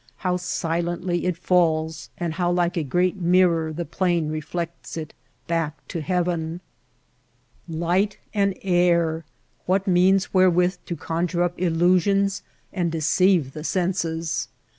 [0.25, 5.13] How silently it falls and how like a great mirror the plain reflects it
[5.45, 6.59] back to heaven!
[7.69, 9.25] Light and air—
[9.67, 12.41] what means wherewith to conjure up illusions
[12.73, 14.47] and deceive the senses